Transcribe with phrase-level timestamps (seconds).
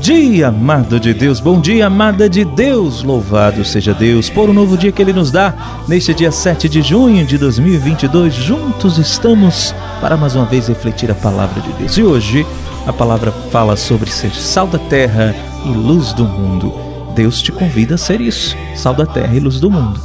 [0.00, 3.02] dia, amado de Deus, bom dia, amada de Deus.
[3.02, 5.82] Louvado seja Deus por um novo dia que Ele nos dá.
[5.86, 11.14] Neste dia 7 de junho de 2022, juntos estamos para mais uma vez refletir a
[11.14, 11.98] palavra de Deus.
[11.98, 12.46] E hoje
[12.86, 15.34] a palavra fala sobre ser sal da terra
[15.66, 16.72] e luz do mundo.
[17.14, 20.00] Deus te convida a ser isso, sal da terra e luz do mundo.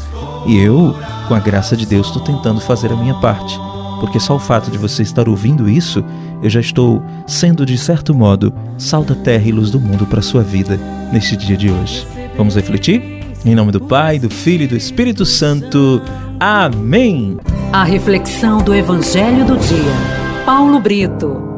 [0.45, 0.93] E eu,
[1.29, 3.57] com a graça de Deus, estou tentando fazer a minha parte
[3.99, 6.03] porque só o fato de você estar ouvindo isso,
[6.41, 10.19] eu já estou sendo, de certo modo, sal da terra e luz do mundo para
[10.19, 10.79] a sua vida
[11.11, 12.05] neste dia de hoje.
[12.37, 13.23] Vamos refletir?
[13.45, 16.01] Em nome do Pai, do Filho e do Espírito Santo.
[16.39, 17.37] Amém!
[17.71, 20.45] A reflexão do Evangelho do Dia.
[20.45, 21.55] Paulo Brito.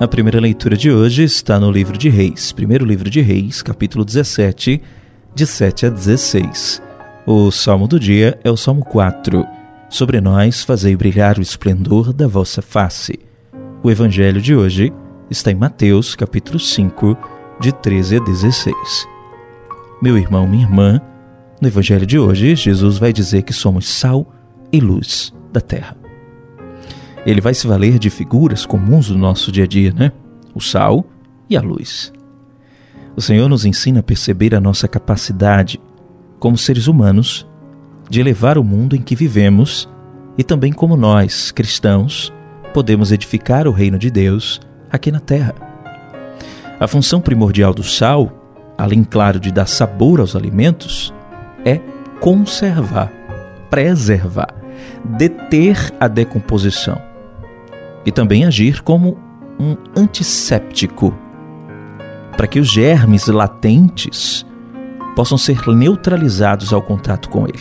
[0.00, 4.02] A primeira leitura de hoje está no livro de Reis, primeiro livro de Reis, capítulo
[4.02, 4.80] 17,
[5.34, 6.82] de 7 a 16.
[7.26, 9.46] O salmo do dia é o salmo 4.
[9.88, 13.18] Sobre nós fazei brilhar o esplendor da vossa face.
[13.82, 14.92] O evangelho de hoje
[15.30, 17.16] está em Mateus, capítulo 5,
[17.60, 18.74] de 13 a 16.
[20.02, 21.00] Meu irmão, minha irmã,
[21.60, 24.26] no evangelho de hoje, Jesus vai dizer que somos sal
[24.72, 25.96] e luz da terra.
[27.24, 30.10] Ele vai se valer de figuras comuns do nosso dia a dia, né?
[30.54, 31.04] O sal
[31.48, 32.12] e a luz.
[33.16, 35.80] O Senhor nos ensina a perceber a nossa capacidade,
[36.38, 37.46] como seres humanos,
[38.08, 39.88] de elevar o mundo em que vivemos
[40.38, 42.32] e também como nós, cristãos,
[42.72, 45.54] podemos edificar o reino de Deus aqui na terra.
[46.78, 48.32] A função primordial do sal,
[48.78, 51.12] além, claro, de dar sabor aos alimentos,
[51.64, 51.78] é
[52.20, 53.12] conservar,
[53.68, 54.54] preservar,
[55.04, 57.00] deter a decomposição
[58.04, 59.18] e também agir como
[59.58, 61.14] um antisséptico
[62.40, 64.46] para que os germes latentes
[65.14, 67.60] possam ser neutralizados ao contato com ele.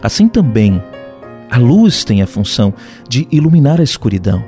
[0.00, 0.80] Assim também,
[1.50, 2.72] a luz tem a função
[3.08, 4.40] de iluminar a escuridão,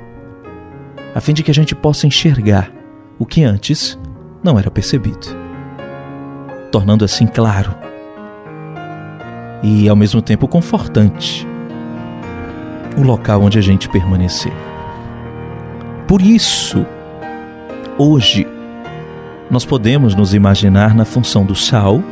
[1.13, 2.71] a fim de que a gente possa enxergar
[3.19, 3.99] o que antes
[4.41, 5.27] não era percebido,
[6.71, 7.75] tornando assim claro
[9.61, 11.45] e ao mesmo tempo confortante
[12.97, 14.53] o local onde a gente permanecer.
[16.07, 16.85] Por isso,
[17.97, 18.47] hoje,
[19.53, 22.03] nós podemos nos imaginar na função do sal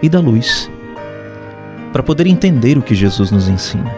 [0.00, 0.70] e da luz,
[1.92, 3.94] para poder entender o que Jesus nos ensina.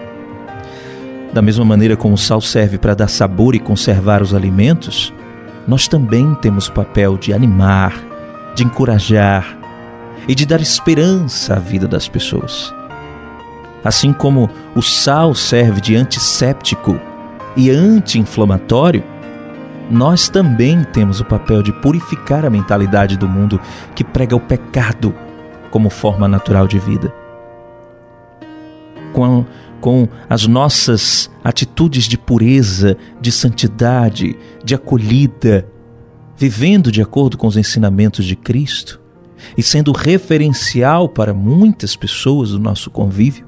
[1.32, 5.14] Da mesma maneira como o sal serve para dar sabor e conservar os alimentos,
[5.68, 7.94] nós também temos o papel de animar,
[8.56, 9.56] de encorajar
[10.26, 12.74] e de dar esperança à vida das pessoas.
[13.84, 16.98] Assim como o sal serve de antisséptico
[17.56, 19.04] e anti-inflamatório,
[19.90, 23.60] nós também temos o papel de purificar a mentalidade do mundo
[23.94, 25.12] que prega o pecado
[25.70, 27.12] como forma natural de vida.
[29.12, 29.44] Com,
[29.80, 35.66] com as nossas atitudes de pureza, de santidade, de acolhida,
[36.36, 39.00] vivendo de acordo com os ensinamentos de Cristo
[39.58, 43.44] e sendo referencial para muitas pessoas do nosso convívio,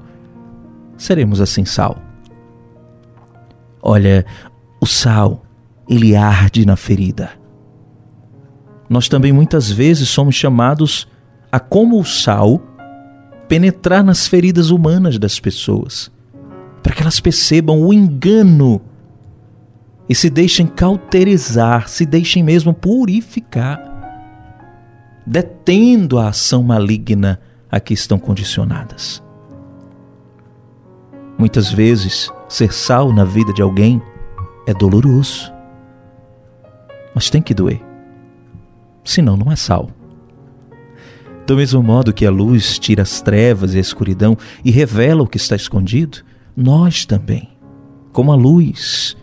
[0.97, 1.97] seremos assim sal.
[3.81, 4.25] Olha,
[4.81, 5.43] o sal
[5.87, 7.31] ele arde na ferida.
[8.89, 11.07] Nós também muitas vezes somos chamados
[11.51, 12.61] a, como o sal,
[13.47, 16.11] penetrar nas feridas humanas das pessoas,
[16.81, 18.81] para que elas percebam o engano
[20.07, 23.81] e se deixem cauterizar, se deixem mesmo purificar,
[25.25, 27.39] detendo a ação maligna
[27.71, 29.23] a que estão condicionadas.
[31.37, 34.01] Muitas vezes, ser sal na vida de alguém
[34.67, 35.52] é doloroso
[37.13, 37.81] mas tem que doer.
[39.03, 39.89] Senão não é sal.
[41.45, 45.27] Do mesmo modo que a luz tira as trevas e a escuridão e revela o
[45.27, 46.19] que está escondido,
[46.55, 47.49] nós também,
[48.13, 49.17] como a luz,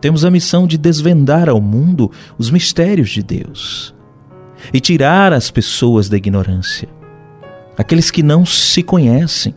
[0.00, 3.94] temos a missão de desvendar ao mundo os mistérios de Deus
[4.72, 6.88] e tirar as pessoas da ignorância,
[7.78, 9.54] aqueles que não se conhecem.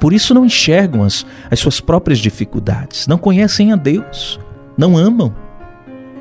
[0.00, 4.40] Por isso não enxergam as, as suas próprias dificuldades, não conhecem a Deus,
[4.76, 5.43] não amam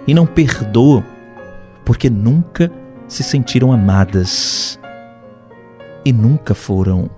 [0.08, 1.04] e não perdoam
[1.86, 2.72] porque nunca
[3.08, 4.80] se sentiram amadas
[6.06, 7.10] e nunca foram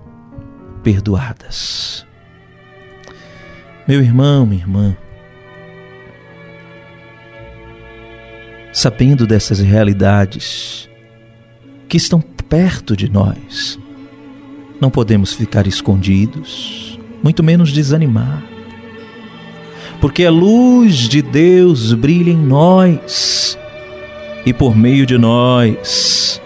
[0.82, 2.06] perdoadas.
[3.86, 4.96] Meu irmão, minha irmã,
[8.72, 10.88] sabendo dessas realidades
[11.88, 13.78] que estão perto de nós,
[14.80, 18.55] não podemos ficar escondidos, muito menos desanimar
[20.00, 23.58] porque a luz de Deus brilha em nós
[24.44, 26.40] e por meio de nós.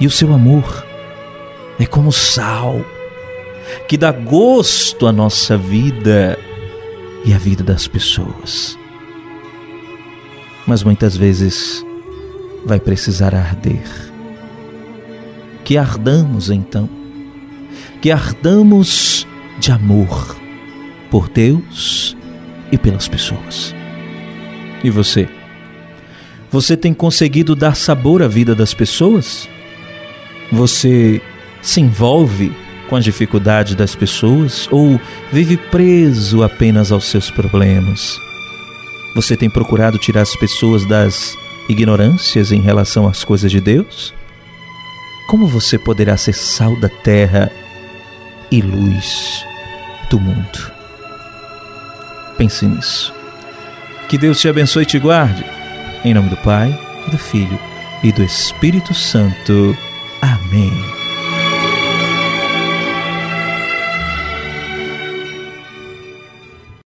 [0.00, 0.86] E o seu amor
[1.78, 2.84] é como sal,
[3.86, 6.38] que dá gosto à nossa vida
[7.24, 8.78] e à vida das pessoas.
[10.66, 11.84] Mas muitas vezes
[12.64, 13.82] vai precisar arder.
[15.64, 16.88] Que ardamos então,
[18.00, 19.26] que ardamos
[19.58, 20.37] de amor
[21.10, 22.16] por Deus
[22.70, 23.74] e pelas pessoas.
[24.82, 25.28] E você?
[26.50, 29.48] Você tem conseguido dar sabor à vida das pessoas?
[30.50, 31.20] Você
[31.60, 32.52] se envolve
[32.88, 34.98] com as dificuldades das pessoas ou
[35.30, 38.18] vive preso apenas aos seus problemas?
[39.14, 41.36] Você tem procurado tirar as pessoas das
[41.68, 44.14] ignorâncias em relação às coisas de Deus?
[45.28, 47.52] Como você poderá ser sal da terra
[48.50, 49.44] e luz
[50.08, 50.77] do mundo?
[52.38, 53.12] Pense nisso.
[54.08, 55.44] Que Deus te abençoe e te guarde.
[56.04, 56.70] Em nome do Pai,
[57.10, 57.58] do Filho
[58.02, 59.76] e do Espírito Santo.
[60.22, 60.97] Amém.